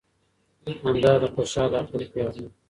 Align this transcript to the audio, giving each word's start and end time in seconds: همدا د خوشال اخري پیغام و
همدا 0.83 1.13
د 1.21 1.23
خوشال 1.33 1.71
اخري 1.81 2.05
پیغام 2.13 2.43
و 2.49 2.53